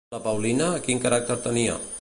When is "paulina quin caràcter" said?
0.27-1.41